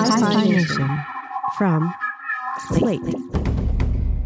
[0.00, 1.04] Hi-Fi Nation
[1.56, 1.92] from
[2.68, 3.00] Slate.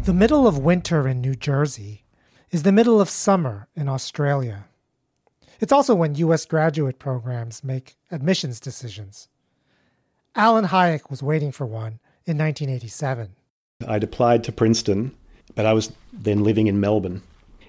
[0.03, 2.03] The middle of winter in New Jersey
[2.51, 4.65] is the middle of summer in Australia.
[5.59, 6.45] It's also when U.S.
[6.45, 9.29] graduate programs make admissions decisions.
[10.35, 13.31] Alan Hajek was waiting for one in 1987.
[13.87, 15.15] I'd applied to Princeton,
[15.55, 17.23] but I was then living in Melbourne,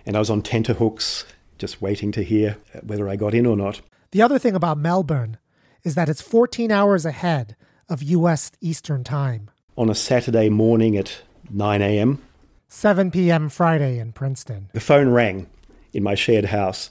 [0.05, 1.25] and I was on tenterhooks,
[1.57, 3.81] just waiting to hear whether I got in or not.
[4.11, 5.39] The other thing about Melbourne
[5.85, 7.57] is that it's 14 hours ahead
[7.89, 8.51] of U.S.
[8.61, 9.51] Eastern Time.
[9.77, 12.23] On a Saturday morning at 9 a.m.,
[12.69, 13.49] 7 p.m.
[13.49, 14.69] Friday in Princeton.
[14.73, 15.47] the phone rang
[15.93, 16.91] in my shared house.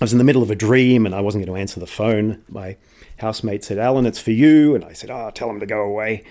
[0.00, 1.86] I was in the middle of a dream and I wasn't going to answer the
[1.86, 2.42] phone.
[2.48, 2.76] My
[3.18, 4.74] housemate said, Alan, it's for you.
[4.74, 6.24] And I said, Oh, tell him to go away.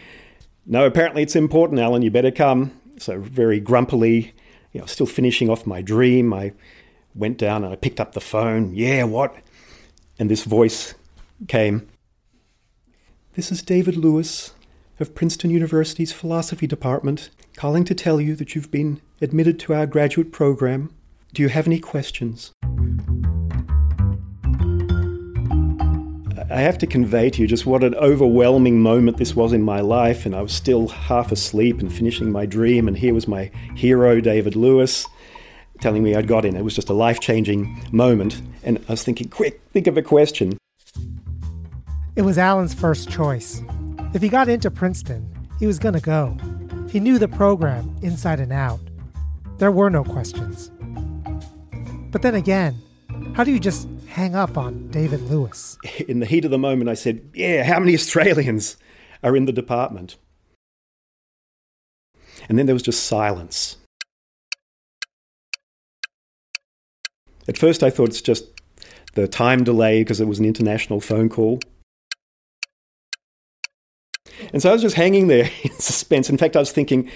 [0.65, 2.71] No, apparently it's important, Alan, you better come.
[2.99, 4.33] So, very grumpily,
[4.73, 6.53] you know, still finishing off my dream, I
[7.15, 8.75] went down and I picked up the phone.
[8.75, 9.35] Yeah, what?
[10.19, 10.93] And this voice
[11.47, 11.87] came
[13.35, 14.53] This is David Lewis
[14.99, 19.87] of Princeton University's Philosophy Department, calling to tell you that you've been admitted to our
[19.87, 20.93] graduate program.
[21.33, 22.51] Do you have any questions?
[26.47, 29.79] I have to convey to you just what an overwhelming moment this was in my
[29.79, 33.49] life, and I was still half asleep and finishing my dream, and here was my
[33.73, 35.07] hero, David Lewis,
[35.81, 36.55] telling me I'd got in.
[36.55, 40.03] It was just a life changing moment, and I was thinking, quick, think of a
[40.03, 40.55] question.
[42.15, 43.63] It was Alan's first choice.
[44.13, 45.27] If he got into Princeton,
[45.59, 46.37] he was going to go.
[46.91, 48.79] He knew the program inside and out.
[49.57, 50.69] There were no questions.
[52.11, 52.79] But then again,
[53.33, 55.75] how do you just hang up on David Lewis?
[56.07, 58.77] In the heat of the moment, I said, Yeah, how many Australians
[59.23, 60.17] are in the department?
[62.47, 63.77] And then there was just silence.
[67.47, 68.45] At first, I thought it's just
[69.13, 71.59] the time delay because it was an international phone call.
[74.53, 76.29] And so I was just hanging there in suspense.
[76.29, 77.09] In fact, I was thinking,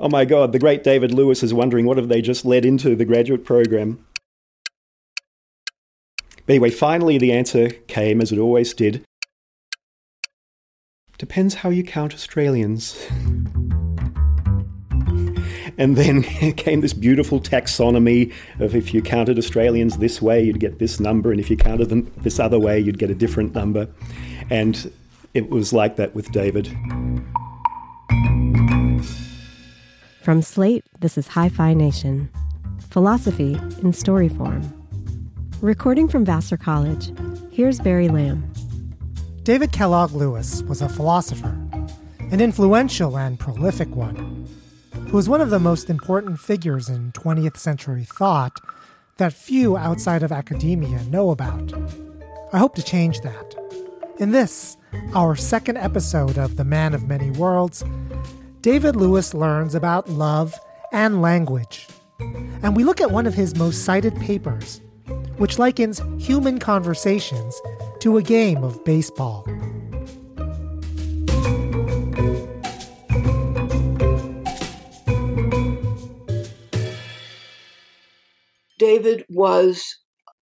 [0.00, 2.96] oh my God, the great David Lewis is wondering what have they just led into
[2.96, 4.04] the graduate program.
[6.46, 9.04] But anyway, finally the answer came, as it always did.
[11.18, 13.06] Depends how you count Australians.
[15.76, 20.78] And then came this beautiful taxonomy of if you counted Australians this way, you'd get
[20.78, 23.88] this number, and if you counted them this other way, you'd get a different number.
[24.50, 24.92] And
[25.34, 26.68] it was like that with David.
[30.22, 32.30] From Slate, this is Hi Fi Nation
[32.90, 34.62] Philosophy in Story Form.
[35.60, 37.12] Recording from Vassar College,
[37.50, 38.50] here's Barry Lamb.
[39.42, 41.58] David Kellogg Lewis was a philosopher,
[42.30, 44.46] an influential and prolific one,
[45.08, 48.60] who was one of the most important figures in 20th century thought
[49.16, 51.72] that few outside of academia know about.
[52.52, 53.54] I hope to change that.
[54.18, 54.76] In this,
[55.14, 57.84] our second episode of The Man of Many Worlds,
[58.60, 60.54] David Lewis learns about love
[60.92, 61.86] and language.
[62.18, 64.80] And we look at one of his most cited papers,
[65.36, 67.60] which likens human conversations
[68.00, 69.46] to a game of baseball.
[78.78, 79.82] David was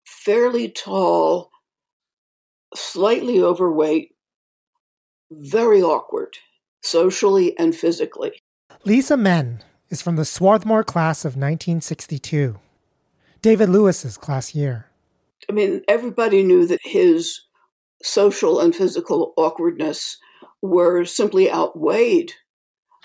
[0.04, 1.50] fairly tall,
[2.74, 4.12] slightly overweight,
[5.30, 6.36] very awkward,
[6.82, 8.32] socially and physically.
[8.84, 12.58] Lisa Menn is from the Swarthmore class of 1962,
[13.42, 14.86] David Lewis's class year.
[15.48, 17.40] I mean, everybody knew that his
[18.02, 20.16] social and physical awkwardness
[20.62, 22.32] were simply outweighed,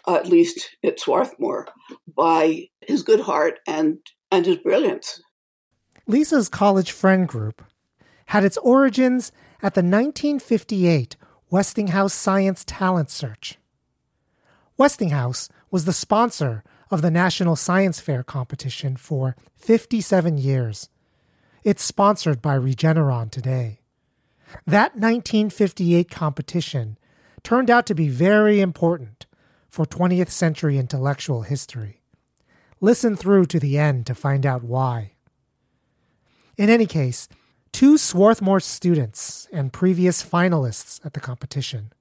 [0.08, 1.68] at least at Swarthmore,
[2.16, 3.98] by his good heart and,
[4.32, 5.22] and his brilliance.
[6.08, 7.64] Lisa's college friend group
[8.28, 9.32] had its origins
[9.62, 11.16] at the 1958
[11.52, 13.60] Westinghouse Science Talent Search.
[14.78, 20.90] Westinghouse was the sponsor of the National Science Fair competition for 57 years.
[21.64, 23.82] It's sponsored by Regeneron today.
[24.66, 26.98] That 1958 competition
[27.44, 29.28] turned out to be very important
[29.70, 32.02] for 20th century intellectual history.
[32.82, 35.12] Listen through to the end to find out why.
[36.58, 37.30] In any case,
[37.76, 41.92] two Swarthmore students and previous finalists at the competition,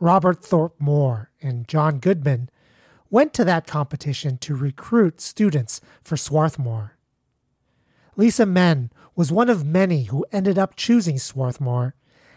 [0.00, 2.50] Robert Thorpe Moore and John Goodman,
[3.08, 6.96] went to that competition to recruit students for Swarthmore.
[8.16, 11.94] Lisa Menn was one of many who ended up choosing Swarthmore,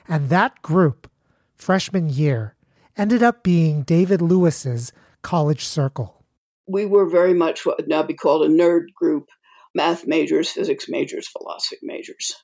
[0.08, 1.10] and that group,
[1.56, 2.56] freshman year,
[2.96, 4.94] ended up being David Lewis's
[5.24, 6.24] college circle.
[6.68, 9.30] We were very much what would now be called a nerd group
[9.74, 12.36] math majors, physics majors, philosophy majors.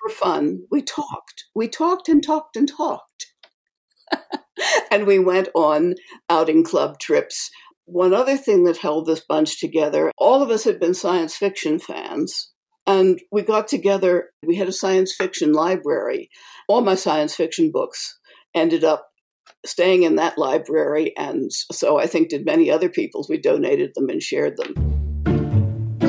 [0.00, 1.44] For fun, we talked.
[1.54, 3.26] We talked and talked and talked.
[4.90, 5.94] and we went on
[6.28, 7.50] outing club trips.
[7.84, 11.78] One other thing that held this bunch together all of us had been science fiction
[11.78, 12.50] fans.
[12.86, 16.30] And we got together, we had a science fiction library.
[16.68, 18.18] All my science fiction books
[18.54, 19.10] ended up
[19.66, 21.12] staying in that library.
[21.16, 23.28] And so I think did many other people's.
[23.28, 24.99] We donated them and shared them.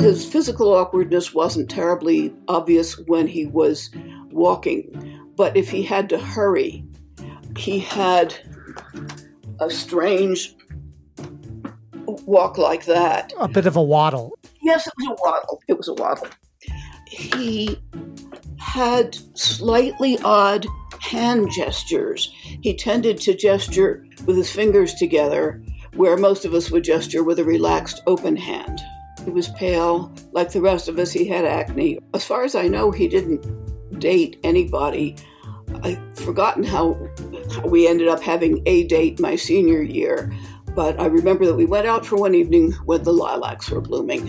[0.02, 3.88] His physical awkwardness wasn't terribly obvious when he was
[4.32, 6.84] walking, but if he had to hurry,
[7.56, 8.34] he had
[9.60, 10.56] a strange
[12.04, 13.32] walk like that.
[13.38, 14.36] A bit of a waddle.
[14.60, 15.62] Yes, it was a waddle.
[15.68, 16.26] It was a waddle.
[17.06, 17.78] He
[18.58, 20.66] had slightly odd
[20.98, 22.34] hand gestures.
[22.42, 25.62] He tended to gesture with his fingers together,
[25.94, 28.80] where most of us would gesture with a relaxed, open hand.
[29.24, 30.12] He was pale.
[30.32, 31.98] Like the rest of us, he had acne.
[32.14, 33.44] As far as I know, he didn't
[33.98, 35.16] date anybody.
[35.82, 36.98] I've forgotten how
[37.64, 40.32] we ended up having a date my senior year,
[40.74, 44.28] but I remember that we went out for one evening when the lilacs were blooming.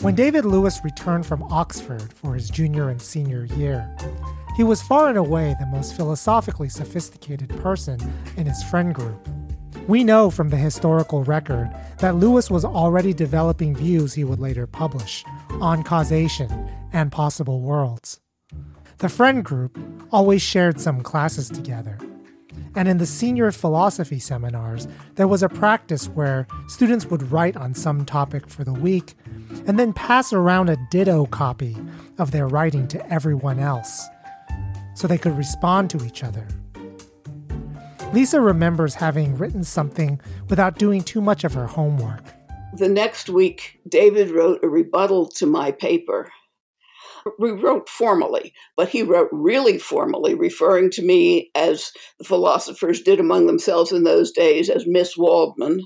[0.00, 3.88] When David Lewis returned from Oxford for his junior and senior year,
[4.56, 7.98] he was far and away the most philosophically sophisticated person
[8.36, 9.28] in his friend group.
[9.86, 14.66] We know from the historical record that Lewis was already developing views he would later
[14.66, 15.26] publish
[15.60, 18.18] on causation and possible worlds.
[18.98, 19.78] The friend group
[20.10, 21.98] always shared some classes together.
[22.74, 27.74] And in the senior philosophy seminars, there was a practice where students would write on
[27.74, 29.14] some topic for the week
[29.66, 31.76] and then pass around a ditto copy
[32.16, 34.06] of their writing to everyone else
[34.94, 36.48] so they could respond to each other.
[38.14, 42.22] Lisa remembers having written something without doing too much of her homework.
[42.76, 46.30] The next week, David wrote a rebuttal to my paper.
[47.40, 51.90] We wrote formally, but he wrote really formally, referring to me as
[52.20, 55.80] the philosophers did among themselves in those days as Miss Waldman,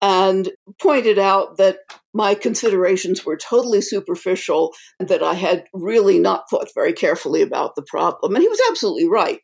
[0.00, 0.50] and
[0.80, 1.78] pointed out that
[2.14, 7.74] my considerations were totally superficial and that I had really not thought very carefully about
[7.74, 8.36] the problem.
[8.36, 9.40] And he was absolutely right.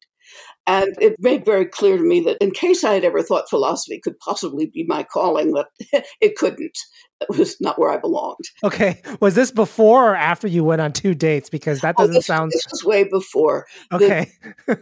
[0.66, 4.00] And it made very clear to me that in case I had ever thought philosophy
[4.02, 5.66] could possibly be my calling, that
[6.20, 6.78] it couldn't.
[7.20, 8.44] It was not where I belonged.
[8.62, 9.02] Okay.
[9.20, 11.50] Was this before or after you went on two dates?
[11.50, 12.52] Because that oh, doesn't oh, this, sound.
[12.52, 13.66] This was way before.
[13.92, 14.30] Okay.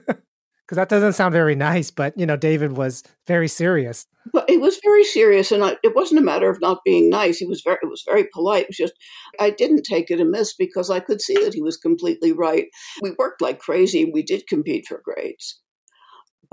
[0.65, 4.07] Because that doesn't sound very nice, but, you know, David was very serious.
[4.33, 7.37] But it was very serious, and I, it wasn't a matter of not being nice.
[7.37, 8.63] He was very, it was very polite.
[8.63, 8.95] It was just,
[9.39, 12.69] I didn't take it amiss because I could see that he was completely right.
[13.03, 14.05] We worked like crazy.
[14.05, 15.61] And we did compete for grades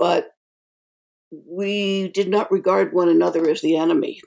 [0.00, 0.30] but
[1.46, 4.22] we did not regard one another as the enemy.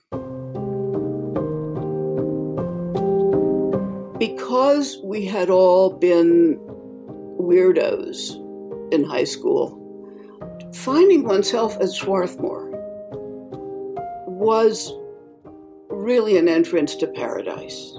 [4.19, 6.59] Because we had all been
[7.41, 8.35] weirdos
[8.93, 9.79] in high school,
[10.75, 12.69] finding oneself at Swarthmore
[14.27, 14.93] was
[15.89, 17.93] really an entrance to paradise.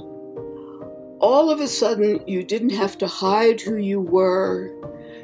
[1.18, 4.70] All of a sudden, you didn't have to hide who you were.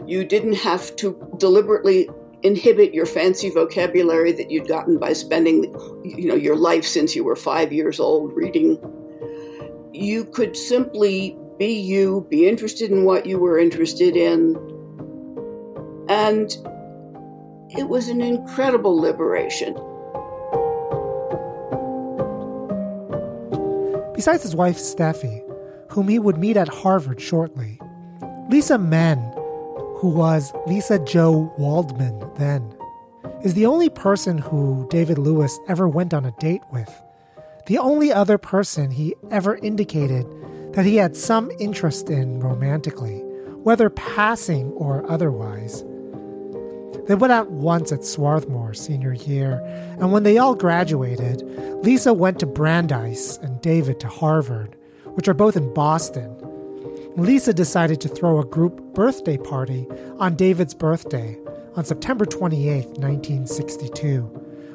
[0.06, 2.08] You didn't have to deliberately
[2.42, 5.64] inhibit your fancy vocabulary that you'd gotten by spending
[6.04, 8.78] you know your life since you were 5 years old reading.
[9.92, 14.56] You could simply be you be interested in what you were interested in.
[16.08, 16.50] And
[17.76, 19.74] it was an incredible liberation.
[24.14, 25.42] Besides his wife Steffi
[25.90, 27.80] whom he would meet at Harvard shortly
[28.48, 29.18] Lisa Menn
[30.00, 32.74] who was Lisa Joe Waldman then,
[33.44, 36.90] is the only person who David Lewis ever went on a date with.
[37.66, 40.26] The only other person he ever indicated
[40.72, 43.18] that he had some interest in romantically,
[43.62, 45.84] whether passing or otherwise.
[47.06, 49.60] They went out once at Swarthmore senior year,
[50.00, 51.42] and when they all graduated,
[51.84, 54.76] Lisa went to Brandeis and David to Harvard,
[55.12, 56.34] which are both in Boston.
[57.16, 59.86] Lisa decided to throw a group birthday party
[60.18, 61.34] on David's birthday
[61.74, 64.20] on September 28, 1962,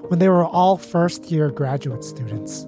[0.08, 2.65] when they were all first year graduate students.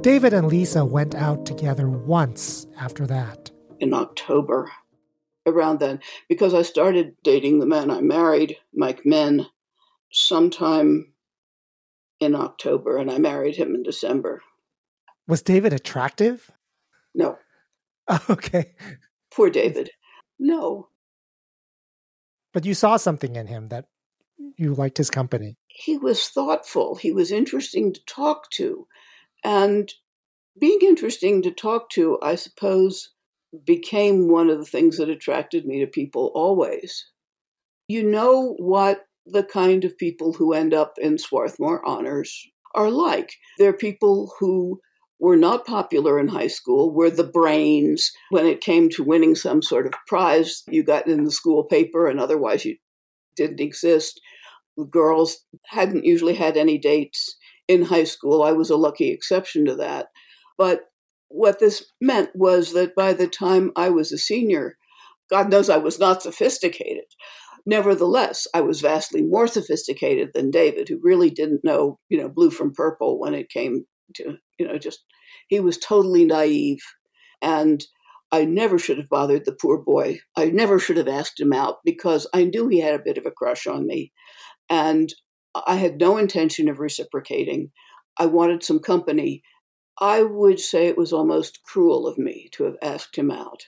[0.00, 3.48] David and Lisa went out together once after that.
[3.78, 4.72] In October,
[5.46, 9.46] around then, because I started dating the man I married, Mike Menn,
[10.10, 11.12] sometime
[12.18, 14.42] in October, and I married him in December.
[15.28, 16.50] Was David attractive?
[17.14, 17.38] No.
[18.28, 18.74] okay.
[19.30, 19.90] Poor David.
[20.38, 20.88] No.
[22.52, 23.86] But you saw something in him that
[24.56, 25.56] you liked his company.
[25.68, 26.96] He was thoughtful.
[26.96, 28.86] He was interesting to talk to.
[29.44, 29.92] And
[30.58, 33.10] being interesting to talk to, I suppose,
[33.64, 37.10] became one of the things that attracted me to people always.
[37.88, 43.34] You know what the kind of people who end up in Swarthmore honors are like.
[43.58, 44.80] They're people who
[45.18, 48.12] were not popular in high school, were the brains.
[48.30, 52.06] When it came to winning some sort of prize, you got in the school paper,
[52.06, 52.76] and otherwise you
[53.36, 54.20] didn't exist.
[54.90, 58.42] Girls hadn't usually had any dates in high school.
[58.42, 60.08] I was a lucky exception to that.
[60.58, 60.82] But
[61.28, 64.76] what this meant was that by the time I was a senior,
[65.30, 67.04] God knows I was not sophisticated.
[67.64, 72.50] Nevertheless, I was vastly more sophisticated than David, who really didn't know, you know, blue
[72.50, 75.04] from purple when it came to, you know, just
[75.48, 76.80] he was totally naive.
[77.42, 77.84] And
[78.32, 80.18] I never should have bothered the poor boy.
[80.36, 83.26] I never should have asked him out because I knew he had a bit of
[83.26, 84.12] a crush on me.
[84.68, 85.12] And
[85.66, 87.70] I had no intention of reciprocating.
[88.18, 89.42] I wanted some company.
[90.00, 93.64] I would say it was almost cruel of me to have asked him out.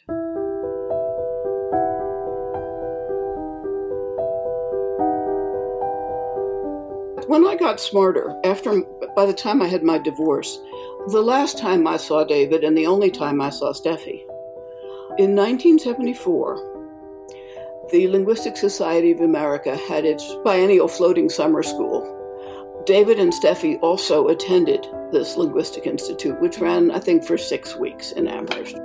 [7.28, 8.80] When I got smarter, after
[9.14, 10.58] by the time I had my divorce,
[11.08, 14.22] the last time I saw David and the only time I saw Steffi,
[15.18, 22.00] in 1974, the Linguistic Society of America had its biennial floating summer school.
[22.86, 28.12] David and Steffi also attended this Linguistic Institute, which ran, I think, for six weeks
[28.12, 28.78] in Amherst.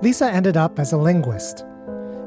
[0.00, 1.66] Lisa ended up as a linguist.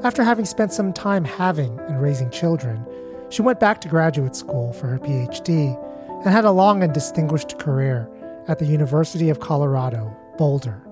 [0.03, 2.85] After having spent some time having and raising children,
[3.31, 5.75] she went back to graduate school for her PhD
[6.23, 8.09] and had a long and distinguished career
[8.47, 10.85] at the University of Colorado, Boulder.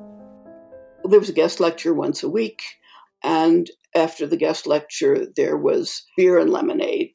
[1.03, 2.61] There was a guest lecture once a week,
[3.23, 7.11] and after the guest lecture, there was beer and lemonade.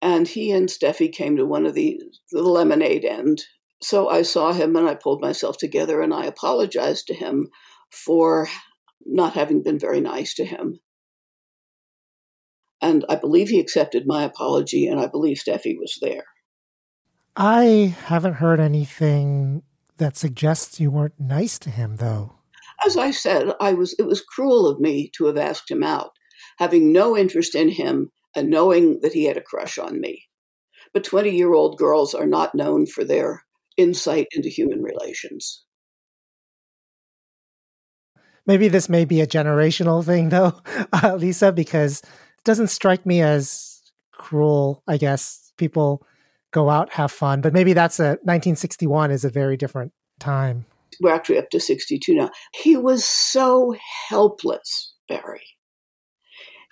[0.00, 2.00] And he and Steffi came to one of the,
[2.30, 3.42] the lemonade end.
[3.82, 7.48] So I saw him and I pulled myself together and I apologized to him
[7.90, 8.48] for
[9.04, 10.80] not having been very nice to him.
[12.82, 16.24] And I believe he accepted my apology, and I believe Steffi was there.
[17.36, 19.62] I haven't heard anything
[19.98, 22.32] that suggests you weren't nice to him, though.
[22.84, 23.94] As I said, I was.
[23.98, 26.12] It was cruel of me to have asked him out,
[26.58, 30.28] having no interest in him and knowing that he had a crush on me.
[30.94, 33.44] But twenty-year-old girls are not known for their
[33.76, 35.64] insight into human relations.
[38.46, 40.60] Maybe this may be a generational thing, though,
[40.92, 42.02] uh, Lisa, because
[42.44, 43.82] doesn't strike me as
[44.12, 44.82] cruel.
[44.86, 46.06] I guess people
[46.52, 50.66] go out, have fun, but maybe that's a 1961 is a very different time.
[51.00, 52.30] We're actually up to 62 now.
[52.54, 53.74] He was so
[54.08, 55.42] helpless, Barry.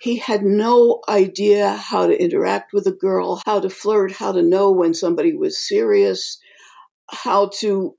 [0.01, 4.41] He had no idea how to interact with a girl, how to flirt, how to
[4.41, 6.39] know when somebody was serious,
[7.09, 7.95] how to.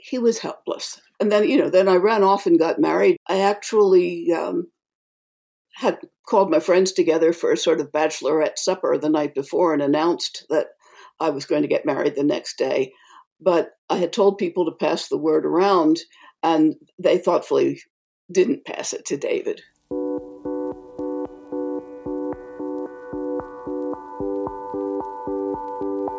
[0.00, 1.00] He was helpless.
[1.20, 3.16] And then you know then i ran off and got married.
[3.28, 4.68] I actually um,
[5.74, 9.82] had called my friends together for a sort of bachelorette supper the night before and
[9.82, 10.68] announced that
[11.20, 12.92] i was going to get married the next day.
[13.40, 16.00] But i had told people to pass the word around
[16.42, 17.80] and they thoughtfully
[18.30, 19.62] didn't pass it to david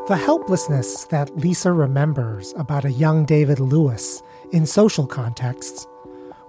[0.08, 4.24] The helplessness that Lisa remembers about a young David Lewis
[4.54, 5.86] in social contexts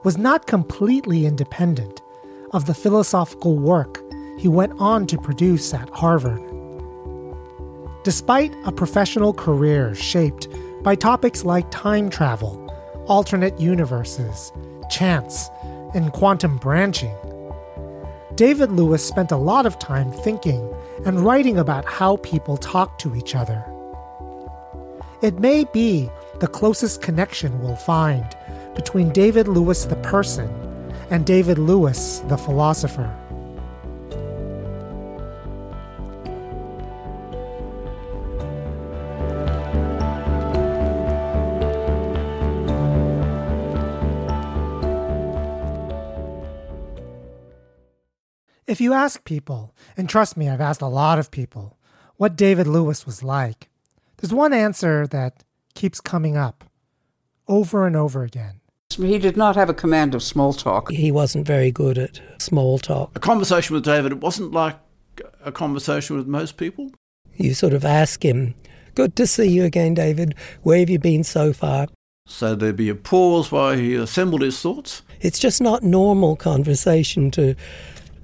[0.05, 2.01] was not completely independent
[2.53, 4.01] of the philosophical work
[4.39, 6.41] he went on to produce at Harvard.
[8.05, 10.47] Despite a professional career shaped
[10.85, 12.65] by topics like time travel,
[13.09, 14.53] alternate universes,
[14.89, 15.49] chance,
[15.95, 17.17] and quantum branching,
[18.39, 20.73] David Lewis spent a lot of time thinking
[21.05, 23.65] and writing about how people talk to each other.
[25.23, 28.25] It may be the closest connection we'll find
[28.77, 30.49] between David Lewis the person
[31.11, 33.13] and David Lewis the philosopher.
[48.69, 51.79] If you ask people, and trust me, I've asked a lot of people,
[52.17, 53.71] what David Lewis was like,
[54.19, 55.43] there's one answer that
[55.75, 56.65] keeps coming up
[57.49, 58.61] over and over again.
[58.91, 60.91] He did not have a command of small talk.
[60.91, 63.17] He wasn't very good at small talk.
[63.17, 64.77] A conversation with David, it wasn't like
[65.43, 66.91] a conversation with most people.
[67.37, 68.55] You sort of ask him,
[68.95, 70.35] Good to see you again, David.
[70.63, 71.87] Where have you been so far?
[72.27, 75.01] So there'd be a pause while he assembled his thoughts.
[75.23, 77.55] It's just not normal conversation to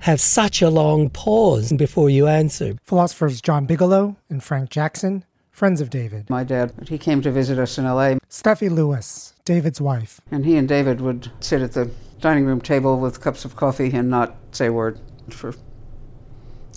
[0.05, 2.77] have such a long pause before you answer.
[2.85, 6.29] Philosophers John Bigelow and Frank Jackson friends of David.
[6.29, 10.21] My dad, he came to visit us in LA, Steffi Lewis, David's wife.
[10.31, 13.93] and he and David would sit at the dining room table with cups of coffee
[13.93, 14.99] and not say a word
[15.31, 15.55] for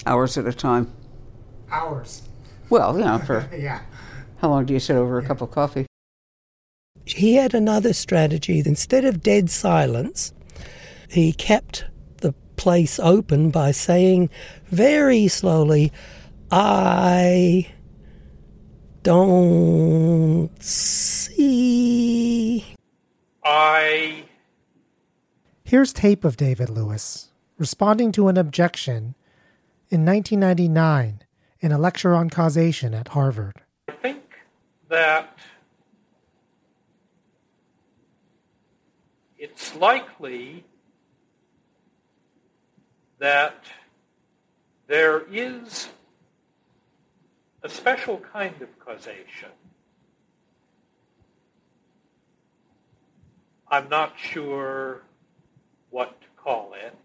[0.06, 0.94] hours at a time.
[1.72, 2.22] Hours.
[2.70, 3.82] Well, you know, for Yeah.
[4.38, 5.86] how long do you sit over a cup of coffee?
[7.06, 8.62] He had another strategy.
[8.66, 10.34] Instead of dead silence,
[11.10, 11.97] he kept the
[12.58, 14.30] place open by saying
[14.66, 15.92] very slowly,
[16.52, 17.72] I
[19.04, 22.66] don't see.
[23.44, 24.24] I
[25.64, 29.16] Here's tape of David Lewis responding to an objection
[29.90, 31.24] in 1999
[31.60, 33.62] in a lecture on causation at Harvard.
[33.90, 34.24] I think
[34.88, 35.38] that
[39.38, 40.64] it's likely
[43.20, 43.64] that
[44.88, 45.90] there is
[47.64, 49.50] a special kind of causation.
[53.70, 55.04] I'm not sure
[55.90, 56.96] what to call it.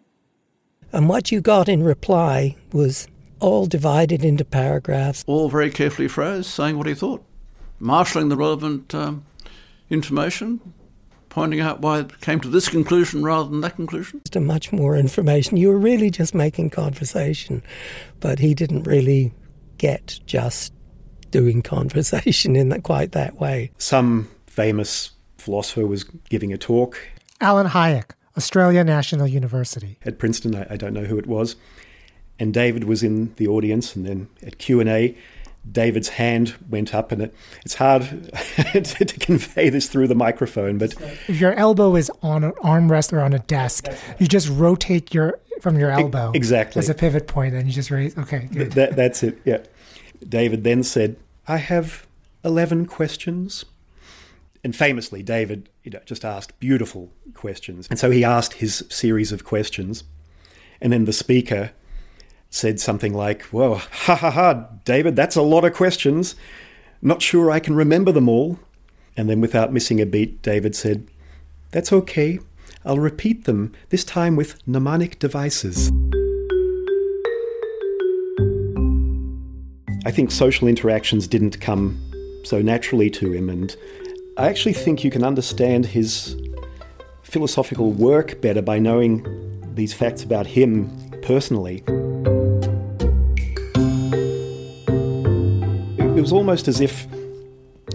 [0.92, 3.08] And what you got in reply was
[3.40, 5.24] all divided into paragraphs.
[5.26, 7.24] All very carefully phrased, saying what he thought,
[7.80, 9.24] marshalling the relevant um,
[9.90, 10.60] information,
[11.32, 14.20] pointing out why it came to this conclusion rather than that conclusion.
[14.20, 15.56] Just a much more information.
[15.56, 17.62] You were really just making conversation,
[18.20, 19.32] but he didn't really
[19.78, 20.74] get just
[21.30, 23.70] doing conversation in that, quite that way.
[23.78, 27.00] Some famous philosopher was giving a talk
[27.40, 29.98] Alan Hajek, Australia National University.
[30.04, 30.54] at Princeton.
[30.54, 31.56] I, I don't know who it was,
[32.38, 33.96] and David was in the audience.
[33.96, 35.16] And then at Q and A,
[35.70, 38.02] David's hand went up, and it, it's hard
[38.72, 40.94] to, convey this through the microphone, but
[41.28, 43.86] If your elbow is on an armrest or on a desk,
[44.18, 46.80] you just rotate your from your elbow exactly.
[46.80, 48.18] as a pivot point, and you just raise.
[48.18, 48.72] Okay, good.
[48.72, 49.40] that, that's it.
[49.44, 49.58] Yeah.
[50.28, 51.16] David then said,
[51.46, 52.06] "I have
[52.44, 53.64] eleven questions."
[54.64, 57.86] And famously, David you know, just asked beautiful questions.
[57.90, 60.04] And so he asked his series of questions.
[60.80, 61.72] And then the speaker
[62.52, 66.36] said something like, Whoa, ha ha ha, David, that's a lot of questions.
[67.00, 68.58] Not sure I can remember them all.
[69.16, 71.08] And then, without missing a beat, David said,
[71.72, 72.38] That's okay.
[72.84, 75.90] I'll repeat them, this time with mnemonic devices.
[80.04, 82.00] I think social interactions didn't come
[82.44, 83.74] so naturally to him, and
[84.36, 86.36] I actually think you can understand his
[87.22, 89.24] philosophical work better by knowing
[89.74, 90.90] these facts about him
[91.22, 91.84] personally.
[96.22, 97.08] It was almost as if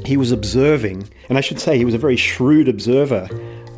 [0.03, 3.29] he was observing, and I should say he was a very shrewd observer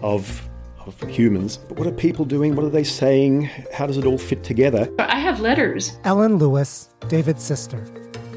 [0.02, 0.50] of,
[0.88, 1.58] of humans.
[1.58, 2.56] But what are people doing?
[2.56, 3.44] What are they saying?
[3.72, 4.92] How does it all fit together?
[4.98, 6.00] I have letters.
[6.04, 7.78] Ellen Lewis, David's sister.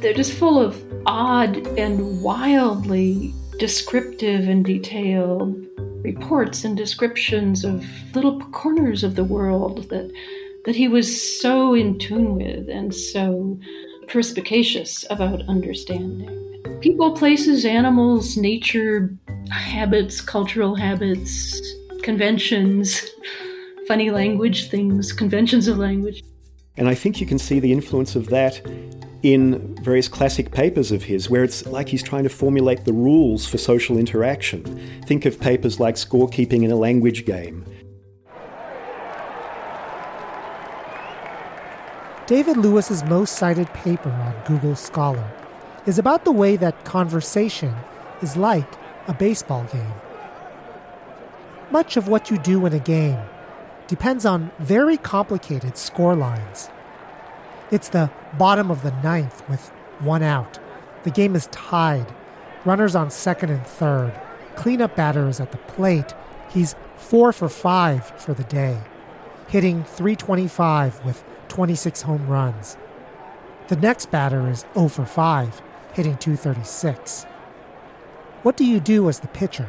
[0.01, 5.67] They're just full of odd and wildly descriptive and detailed
[6.05, 10.13] reports and descriptions of little corners of the world that
[10.67, 13.59] that he was so in tune with and so
[14.13, 16.29] perspicacious about understanding.
[16.83, 19.17] People, places, animals, nature,
[19.51, 21.59] habits, cultural habits,
[22.03, 23.01] conventions,
[23.89, 26.23] funny language things, conventions of language.
[26.77, 28.61] And I think you can see the influence of that
[29.23, 33.47] in various classic papers of his, where it's like he's trying to formulate the rules
[33.47, 34.63] for social interaction.
[35.07, 37.65] Think of papers like Scorekeeping in a Language Game.
[42.27, 45.29] David Lewis's most cited paper on Google Scholar
[45.87, 47.75] is about the way that conversation
[48.23, 48.69] is like
[49.09, 49.93] a baseball game.
[51.73, 53.19] Much of what you do in a game
[53.89, 56.71] depends on very complicated score lines.
[57.73, 58.09] It's the
[58.39, 60.61] bottom of the ninth with one out.
[61.03, 62.07] The game is tied.
[62.65, 64.13] Runners on second and third.
[64.55, 66.15] Cleanup batter is at the plate.
[66.51, 68.79] He's four for five for the day,
[69.49, 72.79] hitting 325 with 26 home runs.
[73.69, 75.61] The next batter is 0 for 5,
[75.93, 77.25] hitting 236.
[78.43, 79.69] What do you do as the pitcher?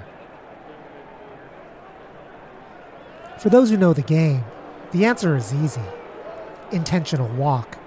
[3.37, 4.45] For those who know the game,
[4.93, 5.81] the answer is easy
[6.71, 7.77] intentional walk.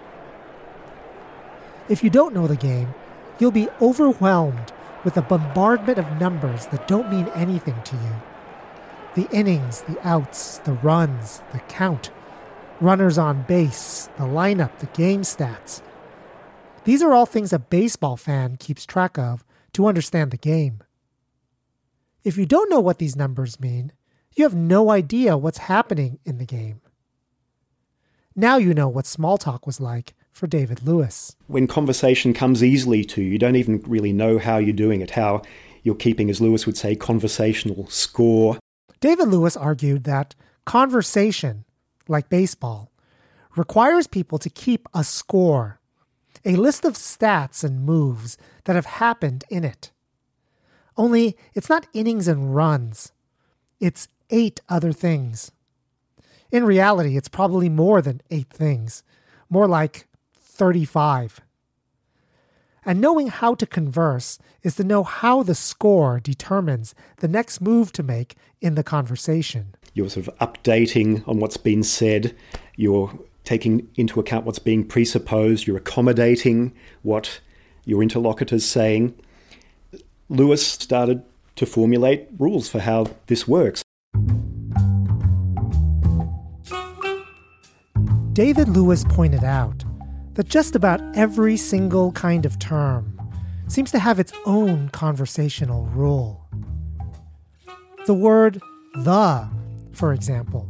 [1.89, 2.93] If you don't know the game,
[3.39, 8.13] you'll be overwhelmed with a bombardment of numbers that don't mean anything to you.
[9.15, 12.11] The innings, the outs, the runs, the count,
[12.81, 15.83] runners on base, the lineup, the game stats.
[16.85, 20.83] These are all things a baseball fan keeps track of to understand the game.
[22.23, 23.93] If you don't know what these numbers mean,
[24.35, 26.81] you have no idea what's happening in the game.
[28.35, 31.35] Now you know what small talk was like for David Lewis.
[31.47, 35.13] When conversation comes easily to you, you don't even really know how you're doing it,
[35.13, 35.43] how
[35.83, 38.59] you're keeping, as Lewis would say, conversational score.
[39.01, 40.35] David Lewis argued that
[40.67, 41.65] conversation,
[42.09, 42.91] like baseball,
[43.57, 45.81] requires people to keep a score,
[46.45, 49.91] a list of stats and moves that have happened in it.
[50.97, 53.13] Only it's not innings and runs,
[53.81, 55.53] it's eight other things.
[56.51, 59.03] In reality, it's probably more than eight things,
[59.51, 61.41] more like 35.
[62.89, 67.91] And knowing how to converse is to know how the score determines the next move
[67.93, 69.75] to make in the conversation.
[69.93, 72.37] You're sort of updating on what's been said,
[72.77, 76.73] you're taking into account what's being presupposed, you're accommodating
[77.03, 77.41] what
[77.85, 79.17] your interlocutor's saying.
[80.29, 81.25] Lewis started
[81.57, 83.83] to formulate rules for how this works.
[88.33, 89.86] David Lewis pointed out
[90.37, 93.19] that just about every single kind of term
[93.69, 96.47] seems to have its own conversational rule.
[98.07, 98.61] The word
[98.95, 99.49] the,
[99.93, 100.69] for example.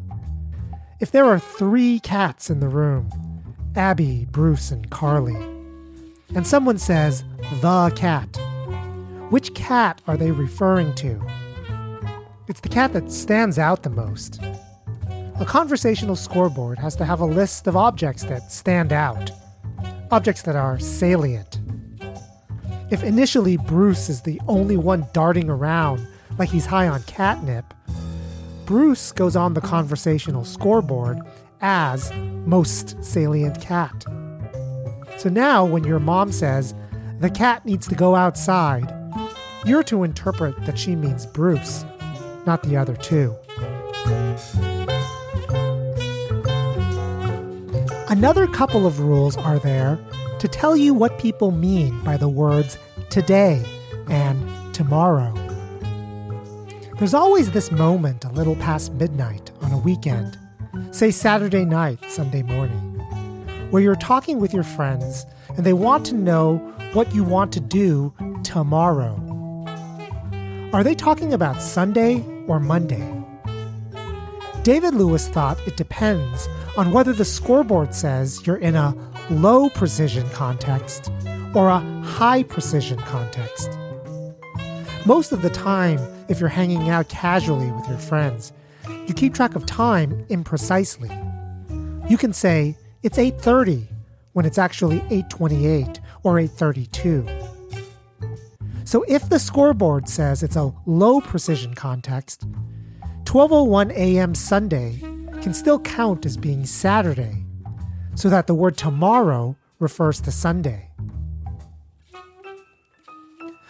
[1.01, 3.11] If there are three cats in the room,
[3.75, 5.37] Abby, Bruce, and Carly,
[6.35, 7.23] and someone says
[7.61, 8.37] the cat,
[9.31, 11.21] which cat are they referring to?
[12.49, 14.41] It's the cat that stands out the most.
[15.39, 19.31] A conversational scoreboard has to have a list of objects that stand out,
[20.11, 21.59] objects that are salient.
[22.90, 26.07] If initially Bruce is the only one darting around
[26.38, 27.75] like he's high on catnip,
[28.64, 31.21] Bruce goes on the conversational scoreboard
[31.61, 32.12] as
[32.45, 34.05] most salient cat.
[35.19, 36.75] So now, when your mom says,
[37.21, 38.92] the cat needs to go outside,
[39.64, 41.85] you're to interpret that she means Bruce,
[42.45, 43.35] not the other two.
[48.09, 49.99] Another couple of rules are there
[50.38, 52.79] to tell you what people mean by the words
[53.11, 53.64] today
[54.09, 55.35] and tomorrow.
[56.99, 60.38] There's always this moment a little past midnight on a weekend,
[60.92, 62.79] say Saturday night, Sunday morning,
[63.73, 66.59] where you're talking with your friends and they want to know
[66.92, 68.14] what you want to do
[68.45, 69.21] tomorrow.
[70.73, 73.12] Are they talking about Sunday or Monday?
[74.62, 78.95] David Lewis thought it depends on whether the scoreboard says you're in a
[79.31, 81.11] low precision context
[81.55, 83.79] or a high precision context.
[85.07, 88.53] Most of the time, if you're hanging out casually with your friends,
[89.07, 91.11] you keep track of time imprecisely.
[92.11, 93.89] You can say it's 8:30
[94.33, 97.27] when it's actually 8:28 or 8:32.
[98.85, 102.47] So if the scoreboard says it's a low precision context,
[103.25, 104.35] 12:01 a.m.
[104.35, 105.01] Sunday
[105.47, 107.45] can still count as being Saturday,
[108.17, 110.91] so that the word tomorrow refers to Sunday.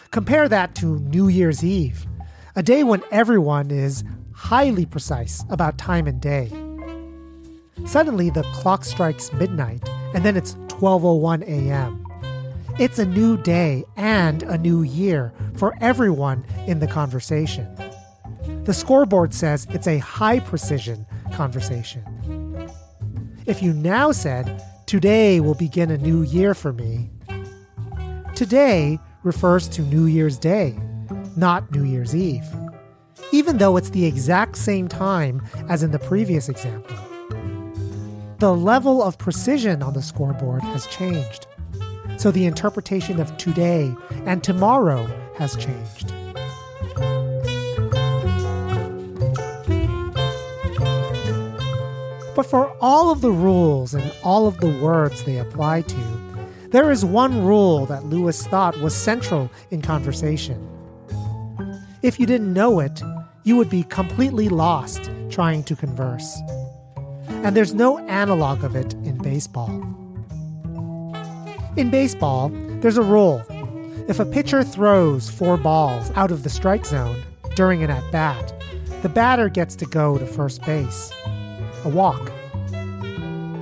[0.09, 2.07] Compare that to New Year's Eve,
[2.55, 6.49] a day when everyone is highly precise about time and day.
[7.85, 12.03] Suddenly the clock strikes midnight and then it's 12:01 a.m.
[12.79, 17.67] It's a new day and a new year for everyone in the conversation.
[18.63, 21.05] The scoreboard says it's a high precision
[21.37, 22.03] conversation.
[23.45, 27.09] If you now said, Today will begin a new year for me,
[28.35, 30.79] today refers to New Year's Day,
[31.35, 32.47] not New Year's Eve,
[33.33, 36.95] even though it's the exact same time as in the previous example.
[38.39, 41.47] The level of precision on the scoreboard has changed,
[42.15, 43.93] so the interpretation of today
[44.25, 46.13] and tomorrow has changed.
[52.37, 56.37] But for all of the rules and all of the words they apply to,
[56.69, 60.69] there is one rule that Lewis thought was central in conversation.
[62.03, 63.01] If you didn't know it,
[63.43, 66.39] you would be completely lost trying to converse.
[67.27, 69.71] And there's no analog of it in baseball.
[71.75, 72.49] In baseball,
[72.81, 73.43] there's a rule.
[74.07, 77.19] If a pitcher throws four balls out of the strike zone
[77.55, 78.53] during an at bat,
[79.01, 81.11] the batter gets to go to first base
[81.87, 82.33] a walk.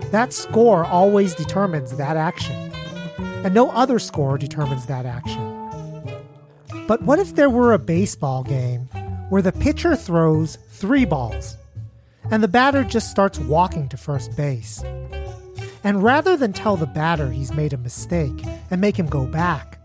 [0.10, 2.72] That score always determines that action,
[3.20, 5.44] and no other score determines that action.
[6.88, 8.88] But what if there were a baseball game
[9.30, 11.56] where the pitcher throws three balls
[12.32, 14.84] and the batter just starts walking to first base?
[15.84, 19.80] And rather than tell the batter he's made a mistake and make him go back,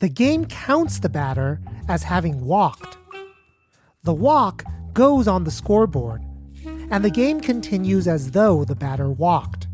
[0.00, 2.98] the game counts the batter as having walked.
[4.02, 6.22] The walk goes on the scoreboard
[6.90, 9.66] and the game continues as though the batter walked.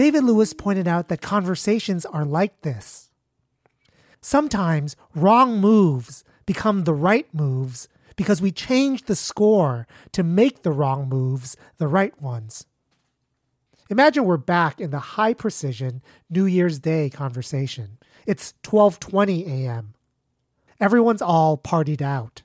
[0.00, 3.10] David Lewis pointed out that conversations are like this.
[4.22, 10.72] Sometimes wrong moves become the right moves because we change the score to make the
[10.72, 12.66] wrong moves the right ones.
[13.90, 16.00] Imagine we're back in the high precision
[16.30, 17.98] New Year's Day conversation.
[18.24, 19.94] It's 12:20 a.m.
[20.78, 22.42] Everyone's all partied out.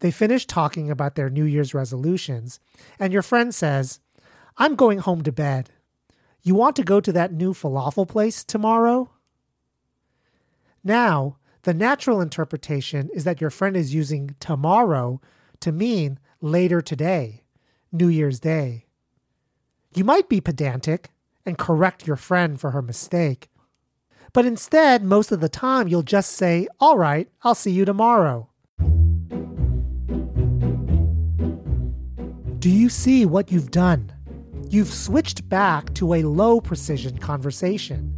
[0.00, 2.58] They finish talking about their New Year's resolutions,
[2.98, 4.00] and your friend says,
[4.56, 5.68] I'm going home to bed.
[6.42, 9.10] You want to go to that new falafel place tomorrow?
[10.82, 15.20] Now, the natural interpretation is that your friend is using tomorrow
[15.60, 17.42] to mean later today,
[17.92, 18.85] New Year's Day.
[19.96, 21.08] You might be pedantic
[21.46, 23.48] and correct your friend for her mistake,
[24.34, 28.50] but instead, most of the time, you'll just say, All right, I'll see you tomorrow.
[32.58, 34.12] Do you see what you've done?
[34.68, 38.14] You've switched back to a low precision conversation.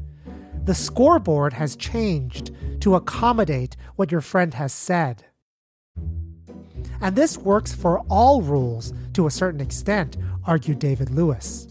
[0.65, 5.27] The scoreboard has changed to accommodate what your friend has said.
[7.01, 10.17] And this works for all rules to a certain extent,
[10.49, 11.69] argued David Lewis.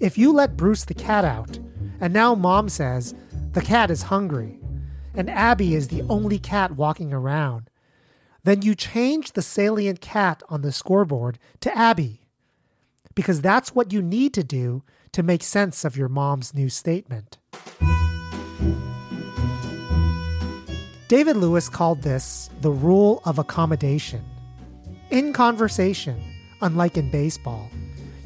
[0.00, 1.58] If you let Bruce the cat out,
[2.00, 3.14] and now mom says
[3.52, 4.58] the cat is hungry,
[5.14, 7.68] and Abby is the only cat walking around,
[8.44, 12.22] then you change the salient cat on the scoreboard to Abby.
[13.14, 17.38] Because that's what you need to do to make sense of your mom's new statement.
[21.08, 24.24] David Lewis called this the rule of accommodation.
[25.10, 26.18] In conversation,
[26.62, 27.68] unlike in baseball,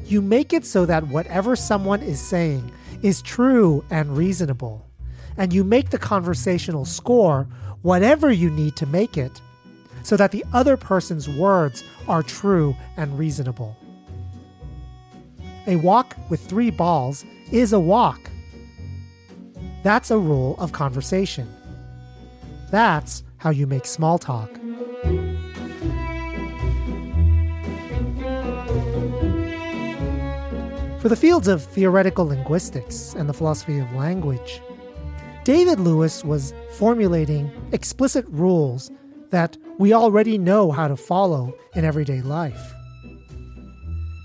[0.09, 4.85] you make it so that whatever someone is saying is true and reasonable,
[5.37, 7.47] and you make the conversational score
[7.81, 9.41] whatever you need to make it
[10.03, 13.75] so that the other person's words are true and reasonable.
[15.67, 18.29] A walk with three balls is a walk.
[19.83, 21.53] That's a rule of conversation.
[22.71, 24.49] That's how you make small talk.
[31.07, 34.61] For the fields of theoretical linguistics and the philosophy of language,
[35.45, 38.91] David Lewis was formulating explicit rules
[39.29, 42.73] that we already know how to follow in everyday life.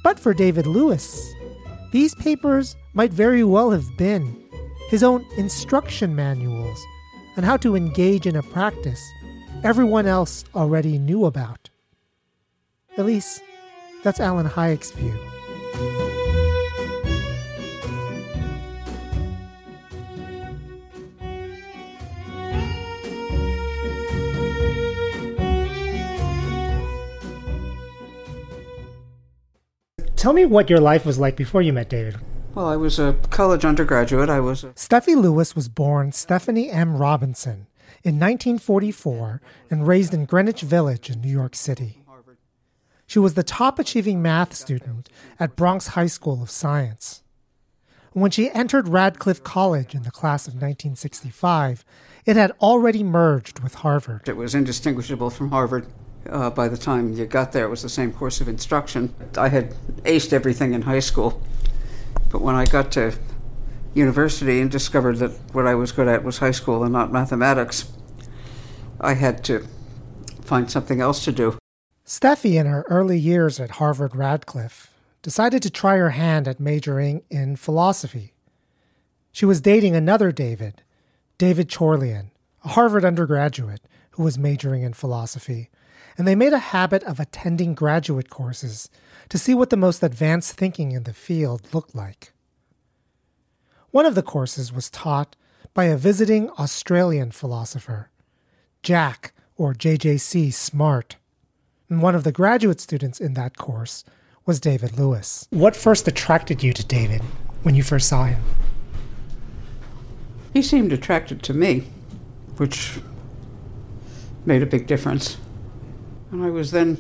[0.02, 1.32] But for David Lewis,
[1.92, 4.36] these papers might very well have been
[4.88, 6.84] his own instruction manuals
[7.36, 9.08] on how to engage in a practice
[9.62, 11.70] everyone else already knew about.
[12.98, 13.40] At least,
[14.02, 15.31] that's Alan Hajek's view.
[30.22, 32.16] Tell me what your life was like before you met David.
[32.54, 34.28] Well, I was a college undergraduate.
[34.30, 34.62] I was.
[34.62, 36.96] A- Steffi Lewis was born Stephanie M.
[36.96, 37.66] Robinson
[38.04, 42.04] in 1944 and raised in Greenwich Village in New York City.
[43.04, 45.08] She was the top achieving math student
[45.40, 47.24] at Bronx High School of Science.
[48.12, 51.84] When she entered Radcliffe College in the class of 1965,
[52.26, 54.28] it had already merged with Harvard.
[54.28, 55.88] It was indistinguishable from Harvard.
[56.28, 59.14] Uh, by the time you got there, it was the same course of instruction.
[59.36, 61.42] I had aced everything in high school,
[62.30, 63.14] but when I got to
[63.94, 67.90] university and discovered that what I was good at was high school and not mathematics,
[69.00, 69.66] I had to
[70.42, 71.58] find something else to do.
[72.06, 77.22] Steffi, in her early years at Harvard Radcliffe, decided to try her hand at majoring
[77.30, 78.34] in philosophy.
[79.30, 80.82] She was dating another David,
[81.38, 82.30] David Chorlian,
[82.64, 83.82] a Harvard undergraduate
[84.12, 85.70] who was majoring in philosophy
[86.16, 88.88] and they made a habit of attending graduate courses
[89.28, 92.32] to see what the most advanced thinking in the field looked like.
[93.90, 95.36] One of the courses was taught
[95.74, 98.10] by a visiting Australian philosopher,
[98.82, 101.16] Jack or JJC Smart.
[101.88, 104.04] And one of the graduate students in that course
[104.44, 105.46] was David Lewis.
[105.50, 107.22] What first attracted you to David
[107.62, 108.42] when you first saw him?
[110.52, 111.86] He seemed attracted to me,
[112.56, 112.98] which
[114.44, 115.36] made a big difference.
[116.32, 116.96] And I was then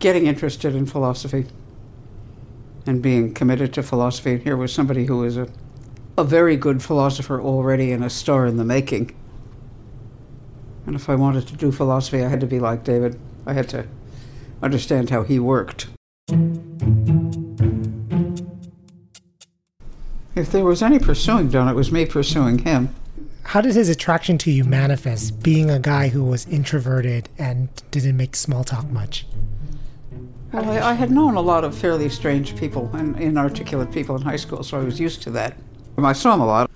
[0.00, 1.44] getting interested in philosophy
[2.86, 4.32] and being committed to philosophy.
[4.32, 5.48] And here was somebody who was a,
[6.16, 9.14] a very good philosopher already and a star in the making.
[10.86, 13.20] And if I wanted to do philosophy, I had to be like David.
[13.44, 13.86] I had to
[14.62, 15.88] understand how he worked.
[20.34, 22.94] If there was any pursuing done, it was me pursuing him.
[23.48, 28.18] How did his attraction to you manifest, being a guy who was introverted and didn't
[28.18, 29.24] make small talk much?
[30.52, 34.20] Well, I, I had known a lot of fairly strange people and inarticulate people in
[34.20, 35.56] high school, so I was used to that.
[35.96, 36.70] I saw him a lot.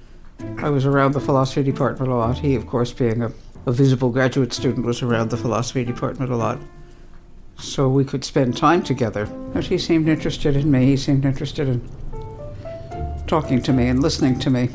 [0.62, 2.38] I was around the philosophy department a lot.
[2.38, 3.30] He, of course, being a,
[3.66, 6.58] a visible graduate student, was around the philosophy department a lot.
[7.58, 9.26] So we could spend time together.
[9.52, 10.86] But he seemed interested in me.
[10.86, 11.86] He seemed interested in
[13.26, 14.70] talking to me and listening to me.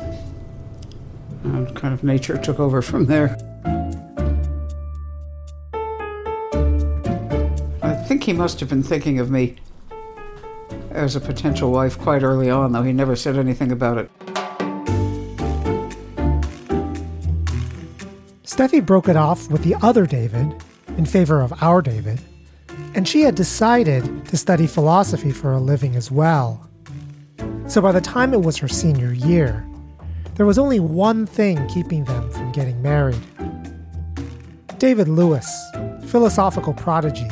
[1.44, 3.36] And kind of nature took over from there.
[7.82, 9.56] I think he must have been thinking of me
[10.90, 14.10] as a potential wife quite early on, though he never said anything about it.
[18.44, 20.52] Steffi broke it off with the other David
[20.96, 22.20] in favor of our David,
[22.94, 26.68] and she had decided to study philosophy for a living as well.
[27.68, 29.64] So by the time it was her senior year,
[30.38, 33.20] there was only one thing keeping them from getting married.
[34.78, 35.46] David Lewis,
[36.06, 37.28] philosophical prodigy,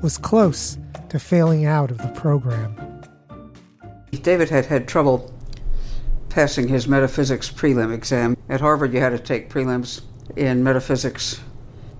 [0.00, 0.78] was close
[1.08, 3.02] to failing out of the program.
[4.22, 5.34] David had had trouble
[6.28, 8.36] passing his metaphysics prelim exam.
[8.48, 10.02] At Harvard, you had to take prelims
[10.36, 11.40] in metaphysics,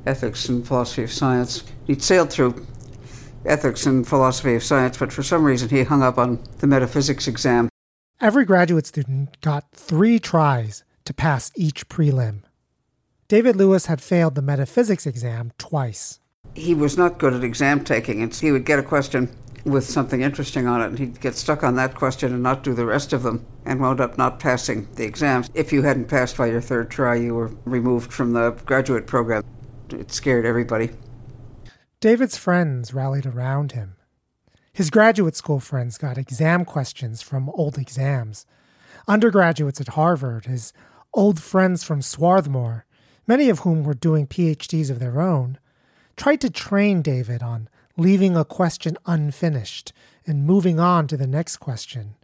[0.06, 1.64] ethics, and philosophy of science.
[1.86, 2.64] He'd sailed through
[3.44, 7.26] ethics and philosophy of science, but for some reason he hung up on the metaphysics
[7.26, 7.68] exam.
[8.18, 12.44] Every graduate student got three tries to pass each prelim.
[13.28, 16.18] David Lewis had failed the metaphysics exam twice.
[16.54, 19.28] He was not good at exam taking, and he would get a question
[19.66, 22.72] with something interesting on it, and he'd get stuck on that question and not do
[22.72, 25.50] the rest of them, and wound up not passing the exams.
[25.52, 29.42] If you hadn't passed by your third try, you were removed from the graduate program.
[29.90, 30.88] It scared everybody.
[32.00, 33.95] David's friends rallied around him.
[34.76, 38.44] His graduate school friends got exam questions from old exams.
[39.08, 40.74] Undergraduates at Harvard, his
[41.14, 42.84] old friends from Swarthmore,
[43.26, 45.56] many of whom were doing PhDs of their own,
[46.14, 49.94] tried to train David on leaving a question unfinished
[50.26, 52.14] and moving on to the next question,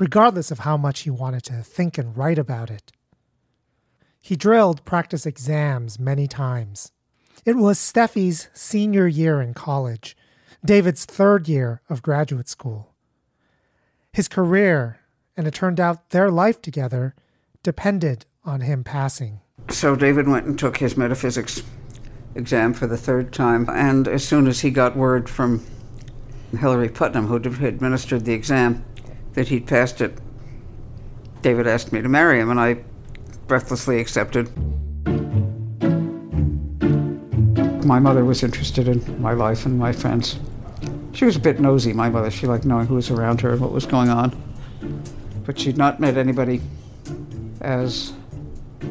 [0.00, 2.90] regardless of how much he wanted to think and write about it.
[4.20, 6.90] He drilled practice exams many times.
[7.44, 10.16] It was Steffi's senior year in college,
[10.64, 12.94] David's third year of graduate school.
[14.14, 15.00] His career,
[15.36, 17.14] and it turned out their life together,
[17.62, 19.40] depended on him passing.
[19.68, 21.62] So David went and took his metaphysics
[22.34, 23.68] exam for the third time.
[23.68, 25.66] And as soon as he got word from
[26.58, 28.86] Hilary Putnam, who administered the exam,
[29.34, 30.18] that he'd passed it,
[31.42, 32.78] David asked me to marry him, and I
[33.46, 34.50] breathlessly accepted.
[37.84, 40.38] My mother was interested in my life and my friends.
[41.14, 42.30] She was a bit nosy, my mother.
[42.30, 44.36] She liked knowing who was around her and what was going on.
[45.46, 46.60] But she'd not met anybody
[47.60, 48.12] as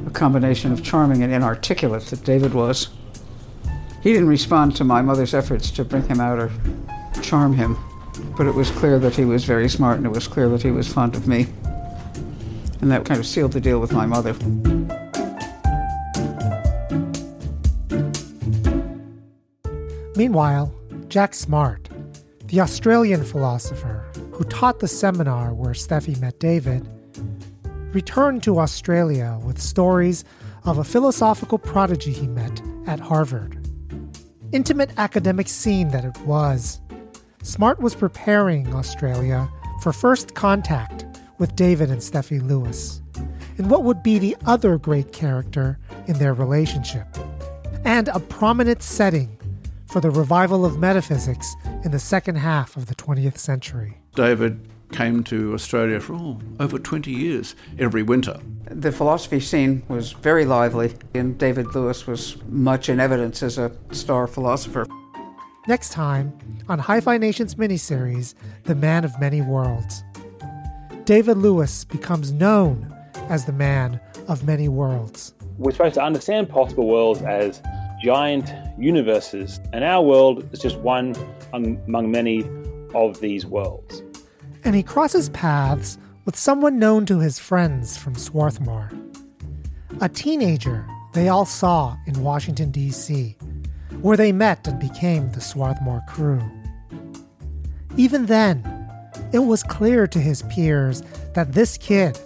[0.08, 2.90] a combination of charming and inarticulate that David was.
[4.02, 6.52] He didn't respond to my mother's efforts to bring him out or
[7.22, 7.78] charm him,
[8.38, 10.72] but it was clear that he was very smart and it was clear that he
[10.72, 11.48] was fond of me.
[12.82, 14.34] And that kind of sealed the deal with my mother.
[20.16, 20.74] Meanwhile,
[21.08, 21.90] Jack Smart,
[22.54, 26.88] the Australian philosopher who taught the seminar where Steffi met David,
[27.96, 30.24] returned to Australia with stories
[30.64, 33.58] of a philosophical prodigy he met at Harvard
[34.52, 36.80] intimate academic scene that it was.
[37.42, 39.50] Smart was preparing Australia
[39.82, 41.06] for first contact
[41.40, 43.02] with David and Steffi Lewis,
[43.58, 47.08] and what would be the other great character in their relationship,
[47.84, 49.40] and a prominent setting
[49.94, 54.00] for the revival of metaphysics in the second half of the 20th century.
[54.16, 58.40] David came to Australia for oh, over 20 years every winter.
[58.72, 63.72] The philosophy scene was very lively, and David Lewis was much in evidence as a
[63.92, 64.88] star philosopher.
[65.68, 66.36] Next time
[66.68, 70.04] on Hi-Phi Nation's miniseries, The Man of Many Worlds.
[71.06, 72.92] David Lewis becomes known
[73.30, 75.36] as the man of many worlds.
[75.60, 77.62] We're supposed to understand possible worlds as
[78.04, 81.16] giant universes, and our world is just one
[81.54, 82.44] among many
[82.94, 84.04] of these worlds
[84.64, 88.92] and he crosses paths with someone known to his friends from Swarthmore.
[90.02, 93.36] A teenager they all saw in Washington, D.C.,
[94.02, 96.42] where they met and became the Swarthmore crew.
[97.98, 98.64] Even then,
[99.32, 101.04] it was clear to his peers
[101.34, 102.18] that this kid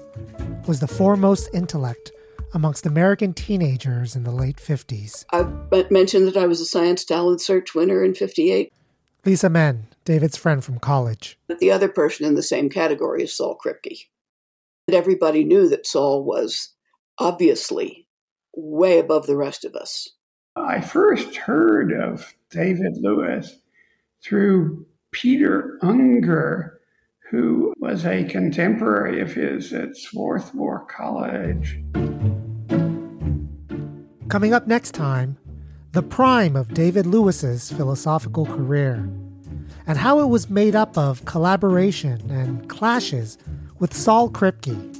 [0.67, 2.11] was the foremost intellect
[2.53, 5.25] amongst American teenagers in the late 50s.
[5.31, 5.43] I
[5.91, 8.71] mentioned that I was a science talent search winner in 58.
[9.25, 11.37] Lisa Menn, David's friend from college.
[11.47, 14.05] But the other person in the same category is Saul Kripke.
[14.87, 16.69] And everybody knew that Saul was
[17.17, 18.07] obviously
[18.55, 20.09] way above the rest of us.
[20.55, 23.59] I first heard of David Lewis
[24.23, 26.76] through Peter Unger,
[27.29, 31.79] who was a contemporary of his at Swarthmore College.
[34.29, 35.37] Coming up next time,
[35.91, 39.09] the prime of David Lewis's philosophical career,
[39.85, 43.37] and how it was made up of collaboration and clashes
[43.79, 44.95] with Saul Kripke,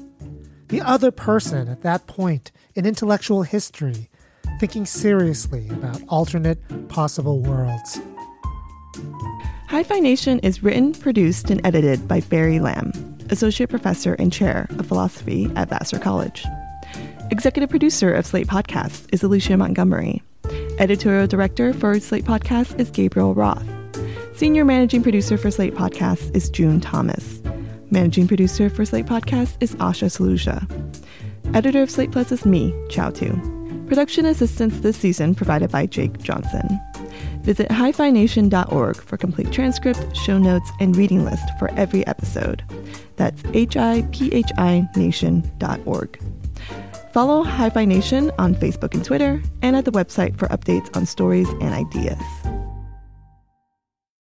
[0.69, 4.09] the other person at that point in intellectual history
[4.59, 7.99] thinking seriously about alternate possible worlds.
[9.70, 12.93] Hi-Phi Nation is written, produced, and edited by Barry Lam,
[13.30, 16.45] Associate Professor and Chair of Philosophy at Vassar College.
[17.32, 20.24] Executive producer of Slate Podcasts is Alicia Montgomery.
[20.80, 23.68] Editorial director for Slate Podcasts is Gabriel Roth.
[24.36, 27.41] Senior managing producer for Slate Podcasts is June Thomas.
[27.91, 30.65] Managing producer for Slate Podcasts is Asha Saluja.
[31.53, 33.32] Editor of Slate Plus is me, Chau Tu.
[33.88, 36.80] Production assistance this season provided by Jake Johnson.
[37.48, 42.62] Visit hiphination.org for complete transcript, show notes, and reading list for every episode.
[43.16, 46.20] That's hiphination.org.
[47.14, 51.48] Follow Hi Nation on Facebook and Twitter, and at the website for updates on stories
[51.62, 52.22] and ideas.